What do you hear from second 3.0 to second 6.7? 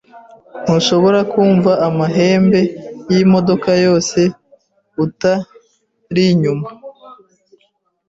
yimodoka yose aturinyuma?